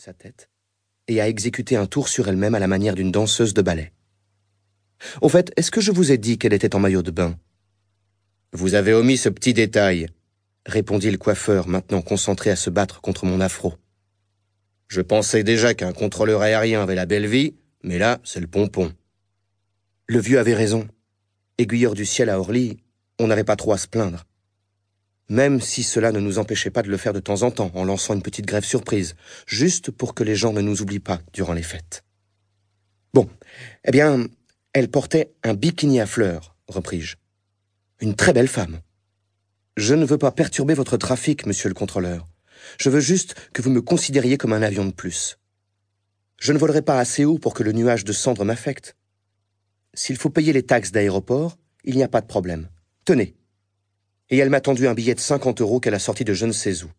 sa 0.00 0.12
tête 0.12 0.50
et 1.08 1.20
a 1.20 1.28
exécuté 1.28 1.76
un 1.76 1.86
tour 1.86 2.08
sur 2.08 2.28
elle-même 2.28 2.54
à 2.54 2.58
la 2.58 2.66
manière 2.66 2.94
d'une 2.94 3.12
danseuse 3.12 3.54
de 3.54 3.62
ballet. 3.62 3.92
Au 5.20 5.28
fait, 5.28 5.52
est-ce 5.56 5.70
que 5.70 5.80
je 5.80 5.92
vous 5.92 6.12
ai 6.12 6.18
dit 6.18 6.38
qu'elle 6.38 6.52
était 6.52 6.74
en 6.74 6.80
maillot 6.80 7.02
de 7.02 7.10
bain? 7.10 7.38
Vous 8.52 8.74
avez 8.74 8.92
omis 8.92 9.16
ce 9.16 9.28
petit 9.28 9.54
détail, 9.54 10.08
répondit 10.66 11.10
le 11.10 11.18
coiffeur, 11.18 11.68
maintenant 11.68 12.02
concentré 12.02 12.50
à 12.50 12.56
se 12.56 12.70
battre 12.70 13.00
contre 13.00 13.24
mon 13.24 13.40
afro. 13.40 13.74
Je 14.88 15.00
pensais 15.00 15.44
déjà 15.44 15.74
qu'un 15.74 15.92
contrôleur 15.92 16.42
aérien 16.42 16.82
avait 16.82 16.94
la 16.94 17.06
belle 17.06 17.26
vie, 17.26 17.54
mais 17.82 17.98
là, 17.98 18.18
c'est 18.24 18.40
le 18.40 18.46
pompon. 18.46 18.92
Le 20.06 20.18
vieux 20.18 20.38
avait 20.38 20.54
raison. 20.54 20.88
Aiguilleur 21.58 21.94
du 21.94 22.04
ciel 22.04 22.28
à 22.28 22.38
Orly, 22.38 22.78
on 23.18 23.28
n'avait 23.28 23.44
pas 23.44 23.56
trop 23.56 23.72
à 23.72 23.78
se 23.78 23.88
plaindre. 23.88 24.25
Même 25.28 25.60
si 25.60 25.82
cela 25.82 26.12
ne 26.12 26.20
nous 26.20 26.38
empêchait 26.38 26.70
pas 26.70 26.82
de 26.82 26.88
le 26.88 26.96
faire 26.96 27.12
de 27.12 27.20
temps 27.20 27.42
en 27.42 27.50
temps 27.50 27.72
en 27.74 27.84
lançant 27.84 28.14
une 28.14 28.22
petite 28.22 28.46
grève 28.46 28.64
surprise, 28.64 29.16
juste 29.46 29.90
pour 29.90 30.14
que 30.14 30.22
les 30.22 30.36
gens 30.36 30.52
ne 30.52 30.60
nous 30.60 30.82
oublient 30.82 31.00
pas 31.00 31.20
durant 31.32 31.52
les 31.52 31.62
fêtes. 31.62 32.04
Bon, 33.12 33.28
eh 33.84 33.90
bien, 33.90 34.26
elle 34.72 34.90
portait 34.90 35.32
un 35.42 35.54
bikini 35.54 36.00
à 36.00 36.06
fleurs, 36.06 36.54
repris-je. 36.68 37.16
Une 38.00 38.14
très 38.14 38.32
belle 38.32 38.48
femme. 38.48 38.80
Je 39.76 39.94
ne 39.94 40.04
veux 40.04 40.18
pas 40.18 40.32
perturber 40.32 40.74
votre 40.74 40.96
trafic, 40.96 41.46
monsieur 41.46 41.68
le 41.68 41.74
contrôleur. 41.74 42.28
Je 42.78 42.90
veux 42.90 43.00
juste 43.00 43.34
que 43.52 43.62
vous 43.62 43.70
me 43.70 43.82
considériez 43.82 44.36
comme 44.36 44.52
un 44.52 44.62
avion 44.62 44.84
de 44.84 44.92
plus. 44.92 45.38
Je 46.38 46.52
ne 46.52 46.58
volerai 46.58 46.82
pas 46.82 46.98
assez 46.98 47.24
haut 47.24 47.38
pour 47.38 47.54
que 47.54 47.62
le 47.62 47.72
nuage 47.72 48.04
de 48.04 48.12
cendres 48.12 48.44
m'affecte. 48.44 48.96
S'il 49.94 50.16
faut 50.16 50.30
payer 50.30 50.52
les 50.52 50.64
taxes 50.64 50.92
d'aéroport, 50.92 51.56
il 51.84 51.96
n'y 51.96 52.02
a 52.02 52.08
pas 52.08 52.20
de 52.20 52.26
problème. 52.26 52.68
Tenez. 53.04 53.34
Et 54.30 54.38
elle 54.38 54.50
m'a 54.50 54.60
tendu 54.60 54.88
un 54.88 54.94
billet 54.94 55.14
de 55.14 55.20
50 55.20 55.60
euros 55.60 55.80
qu'elle 55.80 55.94
a 55.94 55.98
sorti 55.98 56.24
de 56.24 56.34
je 56.34 56.46
ne 56.46 56.52
sais 56.52 56.82
où. 56.82 56.90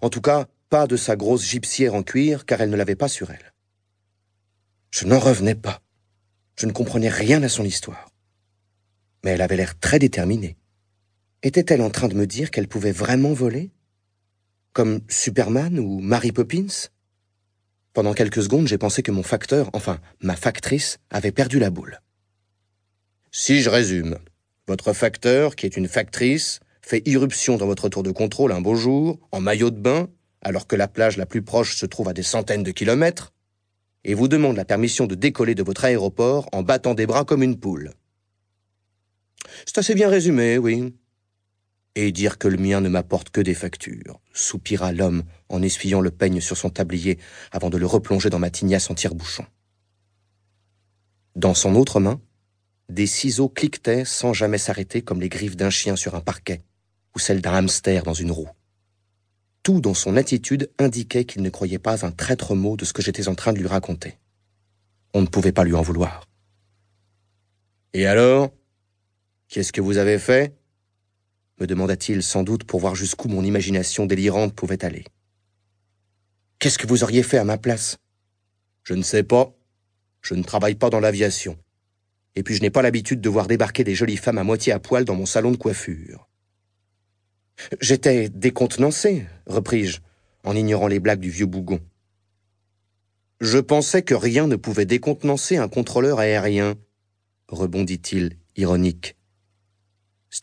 En 0.00 0.10
tout 0.10 0.20
cas, 0.20 0.46
pas 0.68 0.86
de 0.86 0.96
sa 0.96 1.16
grosse 1.16 1.44
gypsière 1.44 1.94
en 1.94 2.02
cuir, 2.02 2.44
car 2.44 2.60
elle 2.60 2.70
ne 2.70 2.76
l'avait 2.76 2.96
pas 2.96 3.08
sur 3.08 3.30
elle. 3.30 3.52
Je 4.90 5.04
n'en 5.04 5.18
revenais 5.18 5.54
pas. 5.54 5.82
Je 6.58 6.66
ne 6.66 6.72
comprenais 6.72 7.08
rien 7.08 7.42
à 7.42 7.48
son 7.48 7.64
histoire. 7.64 8.10
Mais 9.24 9.32
elle 9.32 9.42
avait 9.42 9.56
l'air 9.56 9.78
très 9.78 9.98
déterminée. 9.98 10.56
Était-elle 11.42 11.82
en 11.82 11.90
train 11.90 12.08
de 12.08 12.14
me 12.14 12.26
dire 12.26 12.50
qu'elle 12.50 12.68
pouvait 12.68 12.92
vraiment 12.92 13.32
voler? 13.32 13.70
Comme 14.72 15.00
Superman 15.08 15.78
ou 15.78 16.00
Mary 16.00 16.32
Poppins? 16.32 16.88
Pendant 17.92 18.14
quelques 18.14 18.42
secondes, 18.42 18.66
j'ai 18.66 18.78
pensé 18.78 19.02
que 19.02 19.10
mon 19.10 19.22
facteur, 19.22 19.70
enfin 19.72 20.00
ma 20.20 20.36
factrice, 20.36 20.98
avait 21.10 21.32
perdu 21.32 21.58
la 21.58 21.70
boule. 21.70 22.00
Si 23.30 23.62
je 23.62 23.70
résume, 23.70 24.18
votre 24.68 24.92
facteur, 24.92 25.56
qui 25.56 25.66
est 25.66 25.76
une 25.76 25.88
factrice, 25.88 26.60
fait 26.82 27.02
irruption 27.06 27.56
dans 27.56 27.66
votre 27.66 27.88
tour 27.88 28.02
de 28.02 28.10
contrôle 28.10 28.52
un 28.52 28.60
beau 28.60 28.74
jour, 28.74 29.18
en 29.32 29.40
maillot 29.40 29.70
de 29.70 29.78
bain, 29.78 30.08
alors 30.42 30.66
que 30.66 30.76
la 30.76 30.88
plage 30.88 31.16
la 31.16 31.26
plus 31.26 31.42
proche 31.42 31.76
se 31.76 31.86
trouve 31.86 32.08
à 32.08 32.12
des 32.12 32.22
centaines 32.22 32.62
de 32.62 32.70
kilomètres, 32.70 33.32
et 34.04 34.14
vous 34.14 34.28
demande 34.28 34.56
la 34.56 34.64
permission 34.64 35.06
de 35.06 35.14
décoller 35.14 35.54
de 35.54 35.62
votre 35.62 35.84
aéroport 35.84 36.48
en 36.52 36.62
battant 36.62 36.94
des 36.94 37.06
bras 37.06 37.24
comme 37.24 37.42
une 37.42 37.58
poule. 37.58 37.92
C'est 39.66 39.78
assez 39.78 39.94
bien 39.94 40.08
résumé, 40.08 40.58
oui. 40.58 40.94
Et 41.94 42.12
dire 42.12 42.38
que 42.38 42.46
le 42.46 42.58
mien 42.58 42.80
ne 42.80 42.88
m'apporte 42.88 43.30
que 43.30 43.40
des 43.40 43.54
factures, 43.54 44.20
soupira 44.32 44.92
l'homme 44.92 45.24
en 45.48 45.62
essuyant 45.62 46.00
le 46.00 46.10
peigne 46.10 46.40
sur 46.40 46.56
son 46.56 46.70
tablier 46.70 47.18
avant 47.52 47.70
de 47.70 47.78
le 47.78 47.86
replonger 47.86 48.30
dans 48.30 48.38
ma 48.38 48.50
tignasse 48.50 48.90
en 48.90 48.94
tire-bouchon. 48.94 49.46
Dans 51.34 51.54
son 51.54 51.74
autre 51.74 52.00
main, 52.00 52.20
des 52.88 53.06
ciseaux 53.06 53.48
cliquetaient 53.48 54.04
sans 54.04 54.32
jamais 54.32 54.58
s'arrêter 54.58 55.02
comme 55.02 55.20
les 55.20 55.28
griffes 55.28 55.56
d'un 55.56 55.70
chien 55.70 55.96
sur 55.96 56.14
un 56.14 56.20
parquet, 56.20 56.62
ou 57.14 57.18
celles 57.18 57.40
d'un 57.40 57.54
hamster 57.54 58.02
dans 58.04 58.14
une 58.14 58.30
roue. 58.30 58.48
Tout 59.62 59.80
dans 59.80 59.94
son 59.94 60.16
attitude 60.16 60.70
indiquait 60.78 61.24
qu'il 61.24 61.42
ne 61.42 61.50
croyait 61.50 61.80
pas 61.80 62.06
un 62.06 62.12
traître 62.12 62.54
mot 62.54 62.76
de 62.76 62.84
ce 62.84 62.92
que 62.92 63.02
j'étais 63.02 63.28
en 63.28 63.34
train 63.34 63.52
de 63.52 63.58
lui 63.58 63.66
raconter. 63.66 64.18
On 65.12 65.22
ne 65.22 65.26
pouvait 65.26 65.52
pas 65.52 65.64
lui 65.64 65.74
en 65.74 65.82
vouloir. 65.82 66.24
Et 67.92 68.06
alors 68.06 68.50
Qu'est-ce 69.48 69.72
que 69.72 69.80
vous 69.80 69.96
avez 69.96 70.18
fait? 70.18 70.56
me 71.58 71.66
demanda-t-il 71.66 72.22
sans 72.22 72.42
doute 72.42 72.64
pour 72.64 72.80
voir 72.80 72.94
jusqu'où 72.94 73.28
mon 73.28 73.42
imagination 73.42 74.04
délirante 74.04 74.54
pouvait 74.54 74.84
aller. 74.84 75.04
Qu'est-ce 76.58 76.78
que 76.78 76.86
vous 76.86 77.02
auriez 77.02 77.22
fait 77.22 77.38
à 77.38 77.44
ma 77.44 77.56
place? 77.56 77.96
Je 78.82 78.92
ne 78.92 79.02
sais 79.02 79.22
pas. 79.22 79.54
Je 80.20 80.34
ne 80.34 80.42
travaille 80.42 80.74
pas 80.74 80.90
dans 80.90 81.00
l'aviation 81.00 81.58
et 82.36 82.42
puis 82.42 82.54
je 82.54 82.60
n'ai 82.60 82.70
pas 82.70 82.82
l'habitude 82.82 83.20
de 83.22 83.28
voir 83.28 83.46
débarquer 83.46 83.82
des 83.82 83.94
jolies 83.94 84.18
femmes 84.18 84.38
à 84.38 84.44
moitié 84.44 84.72
à 84.72 84.78
poil 84.78 85.04
dans 85.04 85.14
mon 85.14 85.26
salon 85.26 85.50
de 85.50 85.56
coiffure. 85.56 86.28
J'étais 87.80 88.28
décontenancé, 88.28 89.26
repris-je, 89.46 90.00
en 90.44 90.54
ignorant 90.54 90.86
les 90.86 91.00
blagues 91.00 91.20
du 91.20 91.30
vieux 91.30 91.46
bougon. 91.46 91.80
Je 93.40 93.58
pensais 93.58 94.02
que 94.02 94.14
rien 94.14 94.46
ne 94.46 94.56
pouvait 94.56 94.84
décontenancer 94.84 95.56
un 95.56 95.68
contrôleur 95.68 96.20
aérien, 96.20 96.74
rebondit-il, 97.48 98.36
ironique. 98.56 99.16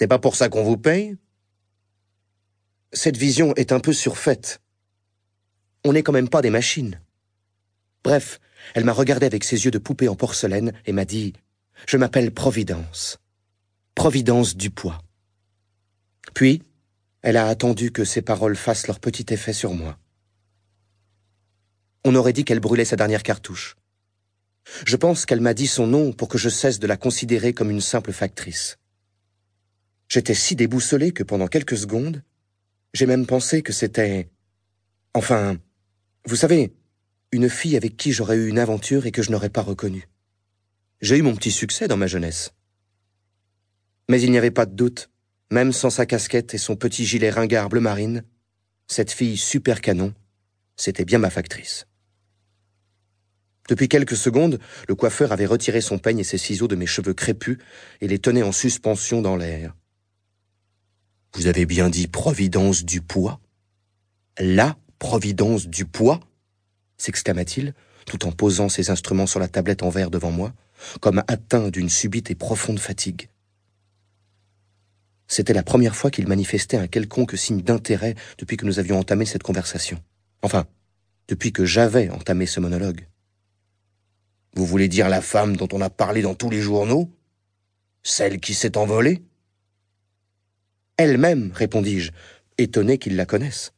N'est 0.01 0.07
pas 0.07 0.19
pour 0.19 0.35
ça 0.35 0.49
qu'on 0.49 0.63
vous 0.63 0.77
paye? 0.77 1.15
Cette 2.91 3.17
vision 3.17 3.53
est 3.55 3.71
un 3.71 3.79
peu 3.79 3.93
surfaite. 3.93 4.59
On 5.85 5.93
n'est 5.93 6.01
quand 6.01 6.11
même 6.11 6.29
pas 6.29 6.41
des 6.41 6.49
machines. 6.49 6.99
Bref, 8.03 8.39
elle 8.73 8.85
m'a 8.85 8.93
regardé 8.93 9.27
avec 9.27 9.43
ses 9.43 9.65
yeux 9.65 9.71
de 9.71 9.77
poupée 9.77 10.07
en 10.07 10.15
porcelaine 10.15 10.73
et 10.87 10.91
m'a 10.91 11.05
dit 11.05 11.33
je 11.87 11.97
m'appelle 11.97 12.31
Providence. 12.31 13.19
Providence 13.95 14.55
Dupois. 14.55 15.01
Puis, 16.33 16.63
elle 17.21 17.37
a 17.37 17.47
attendu 17.47 17.91
que 17.91 18.05
ses 18.05 18.21
paroles 18.21 18.55
fassent 18.55 18.87
leur 18.87 18.99
petit 18.99 19.25
effet 19.33 19.53
sur 19.53 19.73
moi. 19.73 19.97
On 22.03 22.15
aurait 22.15 22.33
dit 22.33 22.43
qu'elle 22.43 22.59
brûlait 22.59 22.85
sa 22.85 22.95
dernière 22.95 23.23
cartouche. 23.23 23.75
Je 24.85 24.95
pense 24.95 25.25
qu'elle 25.25 25.41
m'a 25.41 25.53
dit 25.53 25.67
son 25.67 25.87
nom 25.87 26.11
pour 26.11 26.27
que 26.27 26.37
je 26.37 26.49
cesse 26.49 26.79
de 26.79 26.87
la 26.87 26.97
considérer 26.97 27.53
comme 27.53 27.69
une 27.69 27.81
simple 27.81 28.11
factrice. 28.11 28.77
J'étais 30.09 30.33
si 30.33 30.55
déboussolé 30.55 31.11
que 31.11 31.23
pendant 31.23 31.47
quelques 31.47 31.77
secondes, 31.77 32.23
j'ai 32.93 33.05
même 33.05 33.25
pensé 33.25 33.61
que 33.61 33.73
c'était... 33.73 34.29
Enfin, 35.13 35.57
vous 36.25 36.35
savez, 36.35 36.73
une 37.31 37.49
fille 37.49 37.77
avec 37.77 37.97
qui 37.97 38.11
j'aurais 38.11 38.37
eu 38.37 38.47
une 38.47 38.59
aventure 38.59 39.05
et 39.05 39.11
que 39.11 39.21
je 39.21 39.31
n'aurais 39.31 39.49
pas 39.49 39.61
reconnue. 39.61 40.07
J'ai 41.03 41.17
eu 41.17 41.21
mon 41.21 41.35
petit 41.35 41.51
succès 41.51 41.89
dans 41.89 41.97
ma 41.97 42.07
jeunesse. 42.07 42.53
Mais 44.07 44.21
il 44.21 44.31
n'y 44.31 44.37
avait 44.37 44.51
pas 44.51 44.65
de 44.65 44.73
doute, 44.73 45.09
même 45.51 45.73
sans 45.73 45.89
sa 45.89 46.05
casquette 46.05 46.53
et 46.53 46.57
son 46.57 46.77
petit 46.77 47.05
gilet 47.05 47.29
ringard 47.29 47.67
bleu 47.67 47.81
marine, 47.81 48.23
cette 48.87 49.11
fille 49.11 49.35
super 49.35 49.81
canon, 49.81 50.13
c'était 50.77 51.03
bien 51.03 51.19
ma 51.19 51.29
factrice. 51.29 51.87
Depuis 53.67 53.89
quelques 53.89 54.15
secondes, 54.15 54.59
le 54.87 54.95
coiffeur 54.95 55.33
avait 55.33 55.45
retiré 55.45 55.81
son 55.81 55.97
peigne 55.97 56.19
et 56.19 56.23
ses 56.23 56.37
ciseaux 56.37 56.69
de 56.69 56.77
mes 56.77 56.85
cheveux 56.85 57.13
crépus 57.13 57.57
et 57.99 58.07
les 58.07 58.19
tenait 58.19 58.41
en 58.41 58.53
suspension 58.53 59.21
dans 59.21 59.35
l'air. 59.35 59.75
Vous 61.33 61.47
avez 61.47 61.65
bien 61.65 61.89
dit 61.89 62.07
Providence 62.07 62.85
du 62.85 63.01
poids 63.01 63.41
La 64.39 64.77
Providence 64.99 65.67
du 65.67 65.83
poids 65.83 66.21
s'exclama-t-il, 66.95 67.73
tout 68.05 68.25
en 68.25 68.31
posant 68.31 68.69
ses 68.69 68.89
instruments 68.89 69.27
sur 69.27 69.41
la 69.41 69.49
tablette 69.49 69.83
en 69.83 69.89
verre 69.89 70.09
devant 70.09 70.31
moi 70.31 70.53
comme 71.01 71.23
atteint 71.27 71.69
d'une 71.69 71.89
subite 71.89 72.31
et 72.31 72.35
profonde 72.35 72.79
fatigue. 72.79 73.29
C'était 75.27 75.53
la 75.53 75.63
première 75.63 75.95
fois 75.95 76.11
qu'il 76.11 76.27
manifestait 76.27 76.77
un 76.77 76.87
quelconque 76.87 77.37
signe 77.37 77.61
d'intérêt 77.61 78.15
depuis 78.37 78.57
que 78.57 78.65
nous 78.65 78.79
avions 78.79 78.99
entamé 78.99 79.25
cette 79.25 79.43
conversation. 79.43 79.99
Enfin, 80.41 80.65
depuis 81.27 81.51
que 81.51 81.65
j'avais 81.65 82.09
entamé 82.09 82.45
ce 82.45 82.59
monologue. 82.59 83.07
Vous 84.55 84.65
voulez 84.65 84.87
dire 84.87 85.09
la 85.09 85.21
femme 85.21 85.55
dont 85.57 85.69
on 85.71 85.81
a 85.81 85.89
parlé 85.89 86.21
dans 86.21 86.35
tous 86.35 86.49
les 86.49 86.61
journaux? 86.61 87.09
Celle 88.03 88.39
qui 88.39 88.53
s'est 88.53 88.77
envolée? 88.77 89.23
Elle-même, 90.97 91.51
répondis-je, 91.53 92.11
étonné 92.57 92.97
qu'il 92.97 93.15
la 93.15 93.25
connaisse. 93.25 93.73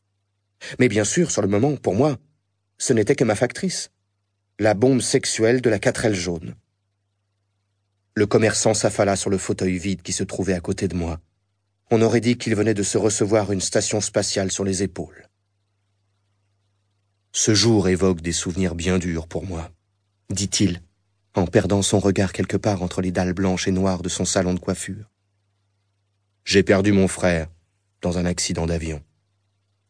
Mais 0.79 0.89
bien 0.89 1.05
sûr, 1.05 1.31
sur 1.31 1.41
le 1.41 1.47
moment, 1.47 1.75
pour 1.77 1.95
moi, 1.95 2.17
ce 2.77 2.91
n'était 2.91 3.15
que 3.15 3.23
ma 3.23 3.35
factrice, 3.35 3.91
la 4.59 4.73
bombe 4.73 5.01
sexuelle 5.01 5.61
de 5.61 5.69
la 5.69 5.79
quatrelle 5.79 6.15
jaune. 6.15 6.55
Le 8.17 8.25
commerçant 8.25 8.73
s'affala 8.73 9.17
sur 9.17 9.29
le 9.29 9.37
fauteuil 9.37 9.77
vide 9.77 10.01
qui 10.01 10.13
se 10.13 10.23
trouvait 10.23 10.53
à 10.53 10.61
côté 10.61 10.87
de 10.87 10.95
moi. 10.95 11.19
On 11.91 12.01
aurait 12.01 12.21
dit 12.21 12.37
qu'il 12.37 12.55
venait 12.55 12.73
de 12.73 12.81
se 12.81 12.97
recevoir 12.97 13.51
une 13.51 13.59
station 13.59 13.99
spatiale 13.99 14.51
sur 14.51 14.63
les 14.63 14.83
épaules. 14.83 15.27
Ce 17.33 17.53
jour 17.53 17.89
évoque 17.89 18.21
des 18.21 18.31
souvenirs 18.31 18.73
bien 18.73 18.99
durs 18.99 19.27
pour 19.27 19.45
moi, 19.45 19.69
dit-il, 20.29 20.81
en 21.35 21.45
perdant 21.45 21.81
son 21.81 21.99
regard 21.99 22.31
quelque 22.31 22.55
part 22.55 22.81
entre 22.81 23.01
les 23.01 23.11
dalles 23.11 23.33
blanches 23.33 23.67
et 23.67 23.71
noires 23.71 24.01
de 24.01 24.07
son 24.07 24.23
salon 24.23 24.53
de 24.53 24.59
coiffure. 24.59 25.11
J'ai 26.45 26.63
perdu 26.63 26.93
mon 26.93 27.09
frère 27.09 27.47
dans 28.01 28.17
un 28.17 28.25
accident 28.25 28.65
d'avion. 28.65 29.03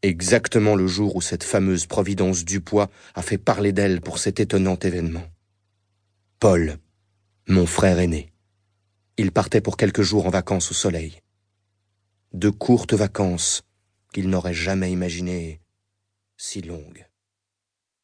Exactement 0.01 0.75
le 0.75 0.88
jour 0.88 1.16
où 1.16 1.21
cette 1.21 1.44
fameuse 1.44 1.86
Providence 1.86 2.44
Dupois 2.44 2.89
a 3.13 3.21
fait 3.21 3.38
parler 3.38 3.71
d'elle 3.71 4.01
pour 4.01 4.18
cet 4.18 4.39
étonnant 4.39 4.80
événement. 4.80 5.28
Paul, 6.39 6.80
mon 7.47 7.68
frère 7.68 8.00
aîné. 8.00 8.33
Il 9.18 9.31
partait 9.31 9.62
pour 9.62 9.77
quelques 9.77 10.01
jours 10.01 10.25
en 10.25 10.31
vacances 10.31 10.71
au 10.71 10.74
soleil. 10.74 11.19
De 12.33 12.50
courtes 12.50 12.95
vacances 12.95 13.62
qu'il 14.13 14.30
n'aurait 14.30 14.56
jamais 14.56 14.92
imaginées 14.92 15.62
si 16.38 16.62
longues. 16.62 17.06